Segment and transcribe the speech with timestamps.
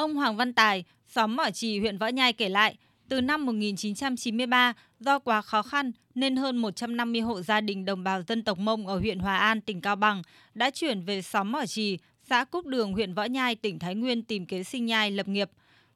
[0.00, 2.76] Ông Hoàng Văn Tài, xóm Mỏ Trì, huyện Võ Nhai kể lại,
[3.08, 8.22] từ năm 1993, do quá khó khăn nên hơn 150 hộ gia đình đồng bào
[8.22, 10.22] dân tộc Mông ở huyện Hòa An, tỉnh Cao Bằng
[10.54, 14.22] đã chuyển về xóm Mỏ Trì, xã Cúc Đường, huyện Võ Nhai, tỉnh Thái Nguyên
[14.22, 15.50] tìm kế sinh nhai lập nghiệp.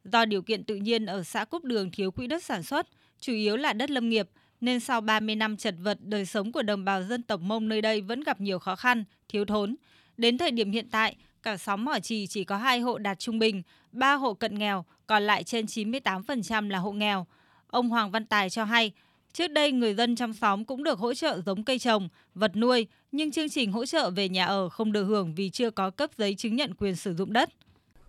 [0.04, 2.86] Do điều kiện tự nhiên ở xã Cúc Đường thiếu quỹ đất sản xuất,
[3.20, 4.28] chủ yếu là đất lâm nghiệp,
[4.60, 7.82] nên sau 30 năm chật vật, đời sống của đồng bào dân tộc Mông nơi
[7.82, 9.76] đây vẫn gặp nhiều khó khăn, thiếu thốn.
[10.16, 13.38] Đến thời điểm hiện tại, cả xóm Mỏ Trì chỉ có 2 hộ đạt trung
[13.38, 13.62] bình,
[13.92, 17.26] 3 hộ cận nghèo, còn lại trên 98% là hộ nghèo.
[17.66, 18.92] Ông Hoàng Văn Tài cho hay,
[19.32, 22.86] trước đây người dân trong xóm cũng được hỗ trợ giống cây trồng, vật nuôi,
[23.12, 26.10] nhưng chương trình hỗ trợ về nhà ở không được hưởng vì chưa có cấp
[26.18, 27.50] giấy chứng nhận quyền sử dụng đất.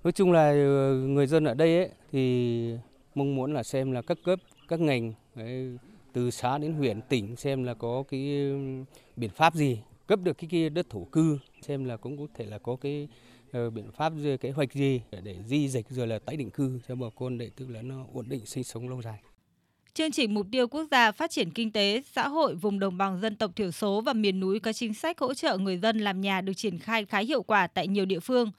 [0.04, 2.74] Nói chung là ừ, người dân ở đây ấy, thì
[3.16, 5.78] mong muốn là xem là các cấp, các ngành ấy,
[6.14, 8.58] từ xã đến huyện, tỉnh xem là có cái ừ,
[9.16, 12.46] biện pháp gì cấp được cái, kia đất thổ cư, xem là cũng có thể
[12.46, 13.08] là có cái
[13.58, 16.96] uh, biện pháp kế hoạch gì để di dịch rồi là tái định cư cho
[16.96, 19.20] bà con để tức là nó ổn định sinh sống lâu dài.
[19.94, 23.20] Chương trình mục tiêu quốc gia phát triển kinh tế, xã hội vùng đồng bằng
[23.22, 26.22] dân tộc thiểu số và miền núi có chính sách hỗ trợ người dân làm
[26.22, 28.52] nhà được triển khai khá hiệu quả tại nhiều địa phương.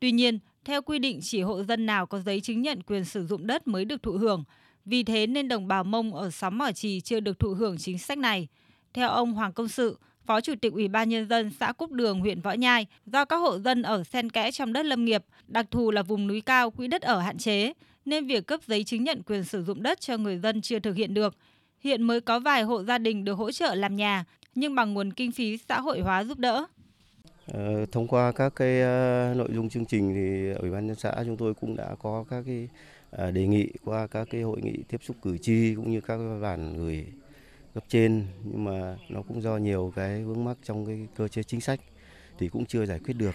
[0.00, 3.26] Tuy nhiên, theo quy định chỉ hộ dân nào có giấy chứng nhận quyền sử
[3.26, 4.44] dụng đất mới được thụ hưởng.
[4.84, 7.98] Vì thế nên đồng bào Mông ở xóm Mỏ Trì chưa được thụ hưởng chính
[7.98, 8.48] sách này.
[8.94, 12.20] Theo ông Hoàng Công Sự, Phó Chủ tịch Ủy ban Nhân dân xã Cúc Đường,
[12.20, 15.66] huyện Võ Nhai, do các hộ dân ở xen kẽ trong đất lâm nghiệp, đặc
[15.70, 17.72] thù là vùng núi cao, quỹ đất ở hạn chế,
[18.04, 20.96] nên việc cấp giấy chứng nhận quyền sử dụng đất cho người dân chưa thực
[20.96, 21.36] hiện được.
[21.80, 25.12] Hiện mới có vài hộ gia đình được hỗ trợ làm nhà, nhưng bằng nguồn
[25.12, 26.66] kinh phí xã hội hóa giúp đỡ.
[27.46, 31.14] Ờ, thông qua các cái ờ, nội dung chương trình thì ủy ban nhân xã
[31.26, 32.68] chúng tôi cũng đã có các cái
[33.10, 36.18] ờ, đề nghị qua các cái hội nghị tiếp xúc cử tri cũng như các
[36.42, 37.06] bản gửi
[37.74, 41.42] cấp trên, nhưng mà nó cũng do nhiều cái vướng mắc trong cái cơ chế
[41.42, 41.80] chính sách
[42.38, 43.34] thì cũng chưa giải quyết được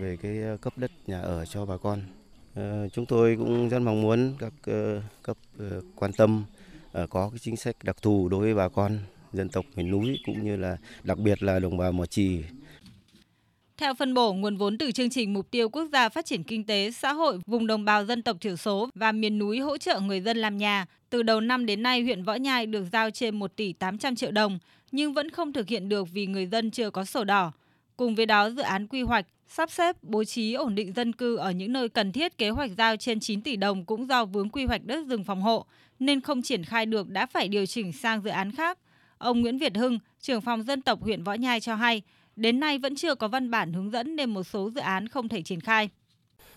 [0.00, 2.02] về cái ờ, cấp đất nhà ở cho bà con.
[2.54, 5.36] Ờ, chúng tôi cũng rất mong muốn các ờ, cấp
[5.96, 6.44] quan tâm
[7.10, 8.98] có cái chính sách đặc thù đối với bà con,
[9.32, 12.44] dân tộc miền núi cũng như là đặc biệt là đồng bào Mò Trì
[13.78, 16.64] theo phân bổ nguồn vốn từ chương trình mục tiêu quốc gia phát triển kinh
[16.64, 20.00] tế, xã hội vùng đồng bào dân tộc thiểu số và miền núi hỗ trợ
[20.00, 23.38] người dân làm nhà, từ đầu năm đến nay huyện Võ Nhai được giao trên
[23.38, 24.58] 1 tỷ 800 triệu đồng,
[24.92, 27.52] nhưng vẫn không thực hiện được vì người dân chưa có sổ đỏ.
[27.96, 31.36] Cùng với đó, dự án quy hoạch, sắp xếp, bố trí ổn định dân cư
[31.36, 34.50] ở những nơi cần thiết kế hoạch giao trên 9 tỷ đồng cũng do vướng
[34.50, 35.64] quy hoạch đất rừng phòng hộ,
[35.98, 38.78] nên không triển khai được đã phải điều chỉnh sang dự án khác.
[39.18, 42.02] Ông Nguyễn Việt Hưng, trưởng phòng dân tộc huyện Võ Nhai cho hay,
[42.38, 45.28] Đến nay vẫn chưa có văn bản hướng dẫn nên một số dự án không
[45.28, 45.90] thể triển khai.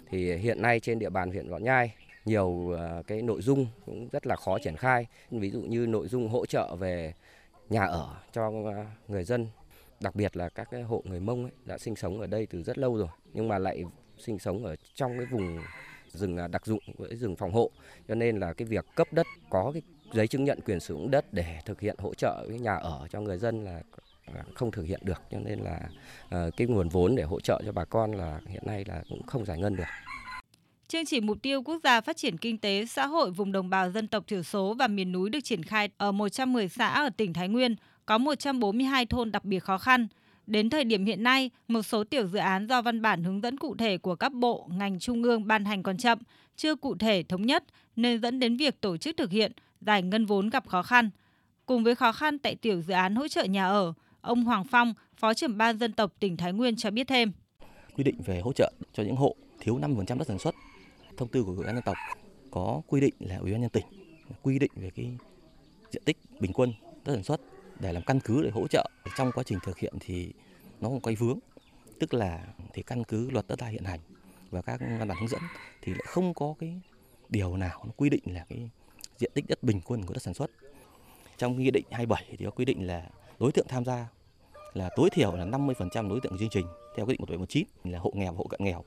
[0.09, 1.93] Thì hiện nay trên địa bàn huyện Võ Nhai
[2.25, 5.05] nhiều à, cái nội dung cũng rất là khó triển khai.
[5.31, 7.13] Ví dụ như nội dung hỗ trợ về
[7.69, 9.47] nhà ở cho à, người dân,
[9.99, 12.63] đặc biệt là các cái hộ người Mông ấy, đã sinh sống ở đây từ
[12.63, 13.83] rất lâu rồi, nhưng mà lại
[14.17, 15.59] sinh sống ở trong cái vùng
[16.07, 17.71] rừng à, đặc dụng với rừng phòng hộ,
[18.07, 19.81] cho nên là cái việc cấp đất có cái
[20.13, 23.07] giấy chứng nhận quyền sử dụng đất để thực hiện hỗ trợ cái nhà ở
[23.11, 23.81] cho người dân là
[24.55, 25.79] không thực hiện được cho nên là
[26.29, 29.23] ờ, cái nguồn vốn để hỗ trợ cho bà con là hiện nay là cũng
[29.23, 29.83] không giải ngân được.
[30.87, 33.91] Chương trình mục tiêu quốc gia phát triển kinh tế xã hội vùng đồng bào
[33.91, 37.33] dân tộc thiểu số và miền núi được triển khai ở 110 xã ở tỉnh
[37.33, 37.75] Thái Nguyên,
[38.05, 40.07] có 142 thôn đặc biệt khó khăn.
[40.47, 43.57] Đến thời điểm hiện nay, một số tiểu dự án do văn bản hướng dẫn
[43.57, 46.19] cụ thể của các bộ, ngành trung ương ban hành còn chậm,
[46.55, 47.63] chưa cụ thể thống nhất
[47.95, 51.09] nên dẫn đến việc tổ chức thực hiện, giải ngân vốn gặp khó khăn.
[51.65, 54.93] Cùng với khó khăn tại tiểu dự án hỗ trợ nhà ở, Ông Hoàng Phong,
[55.15, 57.31] Phó trưởng ban dân tộc tỉnh Thái Nguyên cho biết thêm.
[57.95, 60.55] Quy định về hỗ trợ cho những hộ thiếu 50% đất sản xuất.
[61.17, 61.97] Thông tư của Ủy ban dân tộc
[62.51, 63.85] có quy định là Ủy ban nhân tỉnh
[64.41, 65.17] quy định về cái
[65.91, 66.73] diện tích bình quân
[67.05, 67.41] đất sản xuất
[67.79, 70.33] để làm căn cứ để hỗ trợ trong quá trình thực hiện thì
[70.81, 71.39] nó không quay vướng
[71.99, 73.99] tức là thì căn cứ luật đất đai hiện hành
[74.49, 75.41] và các văn bản hướng dẫn
[75.81, 76.81] thì lại không có cái
[77.29, 78.69] điều nào nó quy định là cái
[79.17, 80.51] diện tích đất bình quân của đất sản xuất
[81.41, 83.03] trong nghị định 27 thì có quy định là
[83.39, 84.07] đối tượng tham gia
[84.73, 86.65] là tối thiểu là 50% đối tượng chương trình
[86.95, 88.83] theo quy định 1719 là hộ nghèo hộ cận nghèo.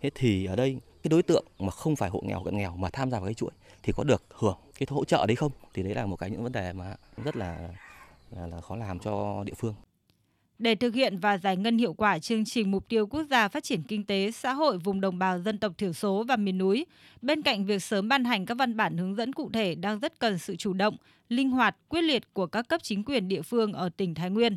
[0.00, 2.90] Thế thì ở đây cái đối tượng mà không phải hộ nghèo cận nghèo mà
[2.90, 3.50] tham gia vào cái chuỗi
[3.82, 5.52] thì có được hưởng cái hỗ trợ đấy không?
[5.74, 7.68] Thì đấy là một cái những vấn đề mà rất là
[8.30, 9.74] là, là khó làm cho địa phương.
[10.60, 13.64] Để thực hiện và giải ngân hiệu quả chương trình mục tiêu quốc gia phát
[13.64, 16.86] triển kinh tế xã hội vùng đồng bào dân tộc thiểu số và miền núi,
[17.22, 20.18] bên cạnh việc sớm ban hành các văn bản hướng dẫn cụ thể đang rất
[20.18, 20.96] cần sự chủ động,
[21.28, 24.56] linh hoạt, quyết liệt của các cấp chính quyền địa phương ở tỉnh Thái Nguyên.